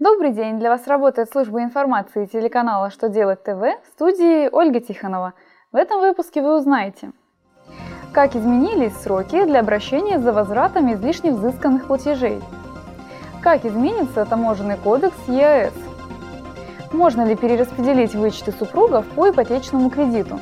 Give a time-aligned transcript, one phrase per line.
[0.00, 0.60] Добрый день!
[0.60, 5.34] Для вас работает служба информации телеканала «Что делать ТВ» в студии Ольга Тихонова.
[5.72, 7.10] В этом выпуске вы узнаете,
[8.12, 12.40] как изменились сроки для обращения за возвратом излишне взысканных платежей,
[13.42, 15.74] как изменится таможенный кодекс ЕАЭС,
[16.92, 20.38] можно ли перераспределить вычеты супругов по ипотечному кредиту.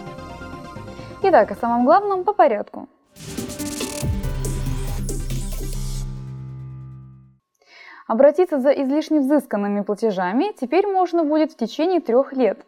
[1.22, 2.90] Итак, о самом главном по порядку–
[8.06, 12.64] Обратиться за излишне взысканными платежами теперь можно будет в течение трех лет.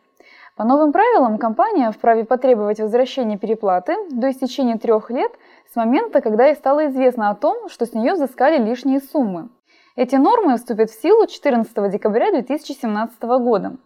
[0.56, 5.30] По новым правилам компания вправе потребовать возвращения переплаты до истечения трех лет
[5.72, 9.50] с момента, когда ей стало известно о том, что с нее взыскали лишние суммы.
[9.94, 13.76] Эти нормы вступят в силу 14 декабря 2017 года.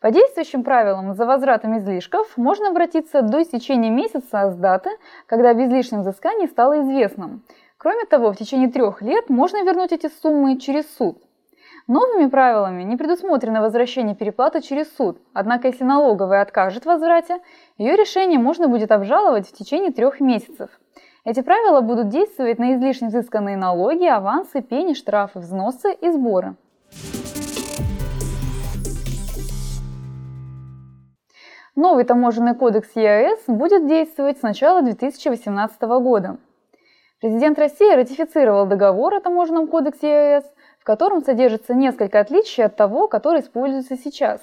[0.00, 4.90] По действующим правилам за возвратом излишков можно обратиться до истечения месяца с даты,
[5.26, 7.40] когда об излишнем взыскании стало известно.
[7.82, 11.16] Кроме того, в течение трех лет можно вернуть эти суммы через суд.
[11.86, 17.38] Новыми правилами не предусмотрено возвращение переплаты через суд, однако если налоговая откажет в возврате,
[17.78, 20.68] ее решение можно будет обжаловать в течение трех месяцев.
[21.24, 26.56] Эти правила будут действовать на излишне взысканные налоги, авансы, пени, штрафы, взносы и сборы.
[31.74, 36.36] Новый таможенный кодекс ЕАЭС будет действовать с начала 2018 года.
[37.20, 40.44] Президент России ратифицировал договор о таможенном кодексе ЕС,
[40.78, 44.40] в котором содержится несколько отличий от того, который используется сейчас.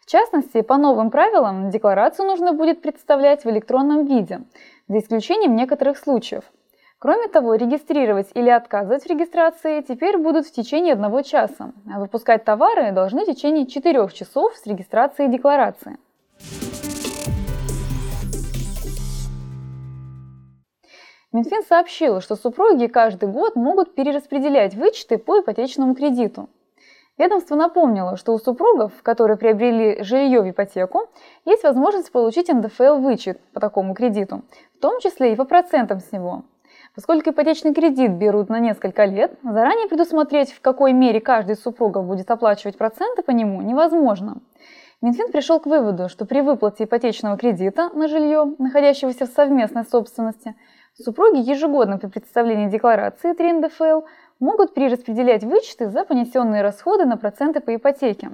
[0.00, 4.40] В частности, по новым правилам декларацию нужно будет представлять в электронном виде,
[4.88, 6.44] за исключением некоторых случаев.
[6.98, 12.42] Кроме того, регистрировать или отказывать в регистрации теперь будут в течение одного часа, а выпускать
[12.42, 15.98] товары должны в течение четырех часов с регистрацией декларации.
[21.30, 26.48] Минфин сообщил, что супруги каждый год могут перераспределять вычеты по ипотечному кредиту.
[27.18, 31.10] Ведомство напомнило, что у супругов, которые приобрели жилье в ипотеку,
[31.44, 34.42] есть возможность получить НДФЛ-вычет по такому кредиту,
[34.74, 36.44] в том числе и по процентам с него.
[36.94, 42.06] Поскольку ипотечный кредит берут на несколько лет, заранее предусмотреть, в какой мере каждый из супругов
[42.06, 44.40] будет оплачивать проценты по нему, невозможно.
[45.02, 50.56] Минфин пришел к выводу, что при выплате ипотечного кредита на жилье, находящегося в совместной собственности,
[51.00, 54.00] Супруги ежегодно при представлении декларации 3 НДФЛ
[54.40, 58.32] могут перераспределять вычеты за понесенные расходы на проценты по ипотеке.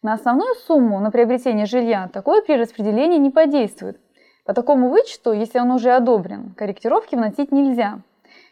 [0.00, 4.00] На основную сумму на приобретение жилья такое перераспределение не подействует.
[4.46, 7.98] По такому вычету, если он уже одобрен, корректировки вносить нельзя.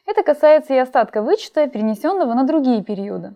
[0.05, 3.35] Это касается и остатка вычета, перенесенного на другие периоды.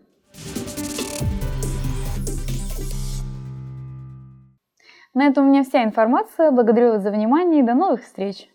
[5.14, 6.50] На этом у меня вся информация.
[6.50, 8.51] Благодарю вас за внимание и до новых встреч!